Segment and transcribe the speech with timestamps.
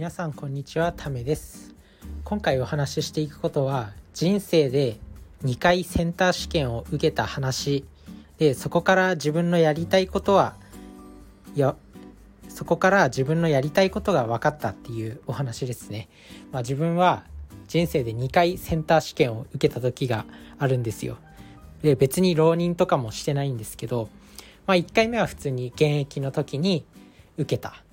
[0.00, 1.74] 皆さんこんにちはためです。
[2.24, 4.96] 今回お話ししていくことは人生で
[5.44, 7.84] 2回センター試験を受けた話
[8.38, 10.54] でそこから自分のやりたいことは
[11.54, 11.76] いや
[12.48, 16.08] そこから自分のやりたいことが分かったっていうお話ですね、
[16.50, 17.24] まあ、自分は
[17.68, 20.24] 人生で2回センター試験を受けた時が
[20.58, 21.18] あるんですよ。
[21.82, 24.08] で別に浪人とかもしてないんですけど、
[24.66, 26.86] まあ、1回目は普通に現役の時に
[27.36, 27.84] 受けた。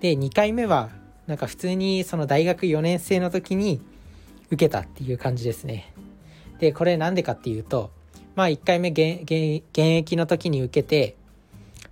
[0.00, 0.88] で2回目は
[1.28, 3.80] なんか普通にその大学4年生の時に
[4.46, 5.92] 受けたっていう感じですね。
[6.58, 7.90] でこれなんでかっていうと
[8.34, 9.22] まあ1回目現
[9.76, 11.16] 役の時に受けて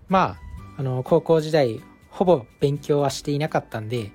[0.08, 0.38] ま
[0.76, 4.10] ああの高校時代ほぼ勉強はしていなかったんで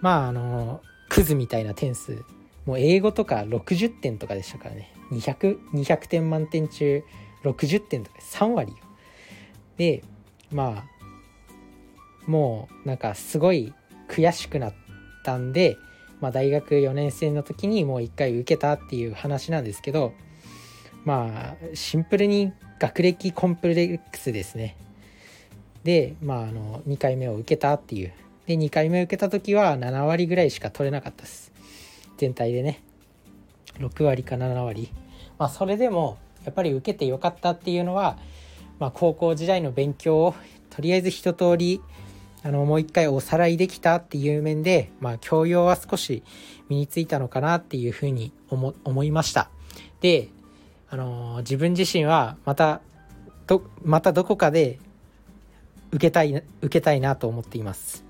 [0.00, 2.22] まああのクズみたいな点数
[2.66, 4.94] もう英語とか60点とかでしたからね。
[5.10, 7.02] 200, 200点満点中
[7.42, 8.78] 60点とか3割よ。
[9.76, 10.04] で
[10.52, 13.74] まあもうなんかすごい
[14.10, 14.74] 悔しくなっ
[15.22, 15.78] たんで、
[16.20, 20.12] まあ、大学4年生の時にもう1回受けたっていう話なんですけど
[21.04, 24.76] まあシンプルに学歴コンプレックスですね。
[25.84, 28.12] でまああの2回目を受けたっていう。
[28.46, 31.52] で2回目受けた時は7割ぐらいしか取れなかったです。
[32.18, 32.82] 全体でね。
[33.78, 34.90] 6割か7割。
[35.38, 38.18] まあそれでもやっぱり受けてよかったっていうのは、
[38.78, 40.34] まあ、高校時代の勉強を
[40.70, 41.80] とりあえず一通り
[42.42, 46.22] あのもう一回おさらいできたっていう面で、まあ、教養は少し
[46.68, 49.50] 身についたのかなっていうふうに思思いました。
[50.00, 50.28] で、
[50.88, 52.80] あのー、自分自身はまた
[53.46, 54.78] どまたどこかで
[55.92, 56.32] 受けたい
[56.62, 58.04] 受けたいなと思っています。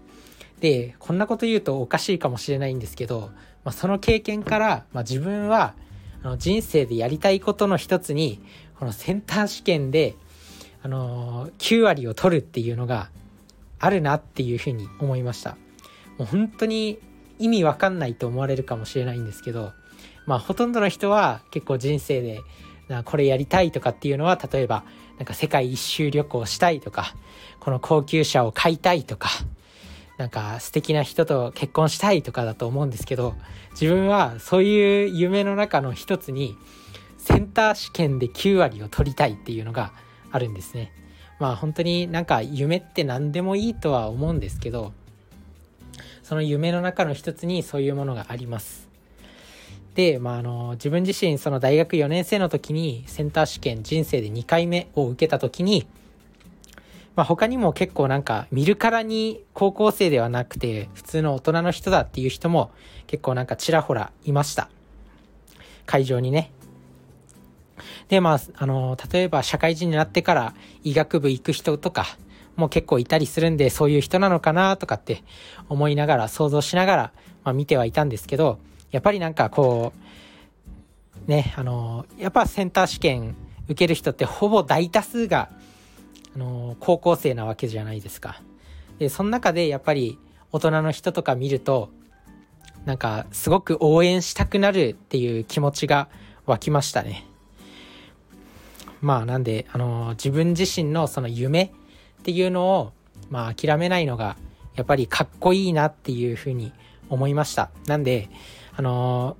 [0.60, 3.30] でこんなこと言うとおかしいかもしれないんですけど、
[3.64, 5.74] まあ、その経験から、まあ、自分は
[6.22, 8.40] あの人生でやりたいことの一つに
[8.78, 10.14] このセンター試験で、
[10.82, 13.10] あのー、9割を取るっていうのが
[13.80, 15.56] あるなっていうふうに思いました
[16.18, 16.98] もう本当に
[17.38, 19.72] 意味わかんないと思われるかもしれないんですけど
[20.26, 22.40] まあほとんどの人は結構人生で
[22.88, 24.84] なこれやりたいとかっていうのは例えば
[25.16, 27.14] なんか世界一周旅行したいとか
[27.58, 29.30] この高級車を買いたいとか
[30.18, 33.34] なんか素敵な人と結婚したいとかだと思うんですけど
[33.72, 36.56] 自分はそういう夢の中の一つに
[37.16, 39.92] センター試験で9割を取りたいっていうのが
[40.30, 40.92] あるんですね。
[41.40, 44.92] まあ本当になんか夢って何でもいいとは思うんですけど
[46.22, 48.88] その夢の中の一つにそういうものがあります。
[49.94, 55.88] で、まあ、あの自分自身その大学4年生の時にセンター試験人生で2回目を受けた時に、
[57.16, 62.70] まあ、他にも結構なんか見るからに高校生ではなくて普通の大人の人だっていう人も
[63.08, 64.70] 結構なんかちらほらいました
[65.86, 66.52] 会場にね
[68.10, 72.06] で、まあ、あの、例えば社会人になってから医学部行く人とか
[72.56, 75.22] も結構いたりするんで、そういう人なのかなとかって
[75.68, 77.12] 思いながら、想像しながら、
[77.44, 78.58] まあ、見てはいたんですけど、
[78.90, 79.92] やっぱりなんかこ
[81.28, 85.48] う、ね、あの、やっぱセンター試験受ける人ってほぼ大多数が、
[86.34, 88.42] あの、高校生なわけじゃないですか。
[88.98, 90.18] で、その中でやっぱり
[90.50, 91.90] 大人の人とか見ると、
[92.84, 96.08] なんかすごく応援したくなるっていう気持ちが
[96.46, 97.29] 湧きましたね。
[99.00, 102.92] まあなんで、あの自分自身のその夢っていうのを、
[103.30, 104.36] まあ諦めないのが、
[104.76, 106.72] やっぱりかっこいいなっていうふうに
[107.08, 107.70] 思いました。
[107.86, 108.28] なんで、
[108.76, 109.36] あの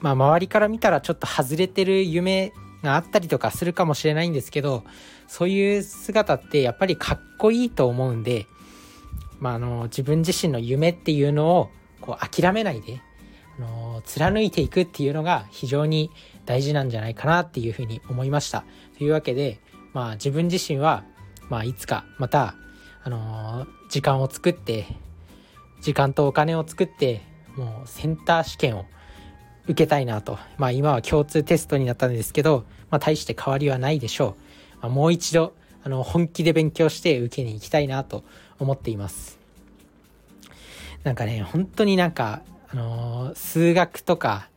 [0.00, 2.52] まあ周りから見たらちょっと外れてる夢
[2.82, 4.84] があったりとかするかもしれないんですけど、
[5.28, 8.46] そういう姿ってやっぱりかっこいいと思うんで、
[9.40, 11.70] まああの自分自身の夢っていうのを
[12.00, 13.00] こう諦めないで、
[13.58, 16.10] あの貫いていくっていうのが非常に
[16.44, 18.64] 大事なんじゃないかなっていうふうに思いました。
[18.98, 19.60] というわけで、
[19.92, 21.04] まあ自分自身は、
[21.48, 22.54] まあいつかまた、
[23.02, 24.86] あの、時間を作って、
[25.80, 27.22] 時間とお金を作って、
[27.56, 28.84] もうセンター試験を
[29.64, 30.38] 受けたいなと。
[30.58, 34.46] まあ今は共通テストになったんですけど、まあ大して変わりはないでしょう。
[34.82, 38.24] まあ、もう一度、あの、本気で勉強して受けに行きたいなと
[38.58, 39.38] 思っています。
[41.04, 42.42] なんかね、本当になんか、
[42.76, 44.50] あのー、数学とか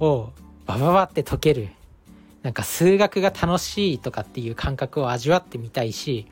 [0.00, 0.30] を
[0.64, 1.68] バババって解ける
[2.40, 6.26] なんか数学が楽しいとかっていう感覚を味わってみたいし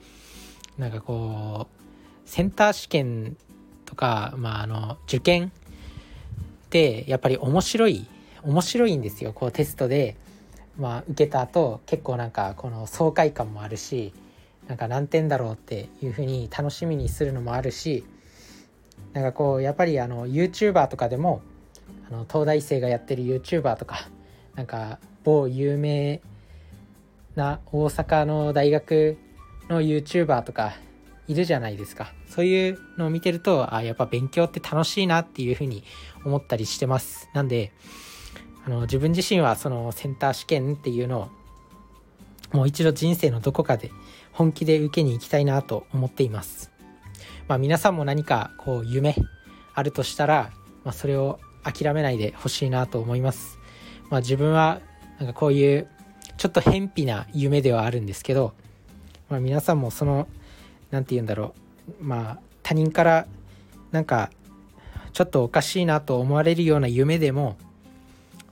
[0.78, 3.37] なんかこうセンター試験
[3.84, 8.06] とか、まあ、あの受験ってやっぱり面白い
[8.43, 10.16] 面白いんですよこうテストで、
[10.78, 14.14] まあ、受けた後結構なんかこの爽快感もあるし
[14.69, 18.05] なんか何点だろうっていうふうに楽しみにするのもあるし
[19.12, 21.42] なんかこうやっぱりあの YouTuber とかでも
[22.08, 24.08] あの東大生がやってる YouTuber とか
[24.54, 26.20] なんか某有名
[27.34, 29.18] な大阪の大学
[29.68, 30.74] の YouTuber とか
[31.28, 32.12] いるじゃないですか。
[32.28, 35.84] そういうのを見てると、あやっぱ勉強って楽しいなっていうふうに
[36.24, 37.28] 思ったりしてます。
[37.34, 37.72] なんで、
[38.66, 41.30] あの、自分自身はそのセンター試験っていうの
[42.52, 43.92] を、もう一度人生のどこかで
[44.32, 46.72] 本気で受けに行きたいなと思っています。
[47.50, 49.17] まあ皆さんも何かこう夢
[49.75, 50.52] あるとしたら、
[50.85, 53.58] まあそれを諦めないでほしいなと思います。
[54.08, 54.81] まあ自分は
[55.19, 55.88] なんかこういう
[56.37, 58.52] ちょっと偏僻な夢ではあるんですけど、
[59.29, 60.29] まあ皆さんもその
[60.93, 61.56] 何て言うんだろ
[62.00, 63.26] うまあ他人から
[63.91, 64.31] なんか
[65.12, 67.56] ちょっとおかしいなと思われるような夢でも、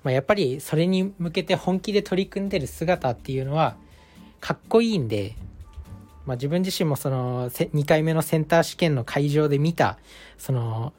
[0.03, 3.77] まあ、やっぱりそれに向けて本気で取り組んでる姿っていうのは
[4.41, 5.37] かっこいいんで、
[6.29, 9.99] まあ、自分自身もその2回目のセンター試験の会場で見た
[10.37, 10.93] その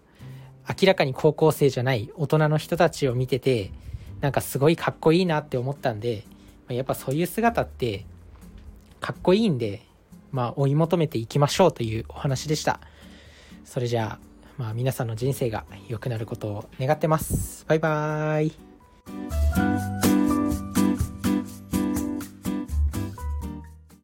[0.67, 3.71] 明らかに高校生じゃない大人の人たちを見てて
[4.19, 6.25] なんかすごいかっこいいなって思ったんで
[6.67, 8.05] まやっぱそういう姿って
[8.99, 9.83] かっこいいんで
[10.31, 12.79] まあ、追い求めていきましょうというお話でした。
[13.65, 14.19] それじゃあ、
[14.57, 17.65] まあ、皆さんの人生が良くなることを願ってます。
[17.67, 19.48] バイバーイ。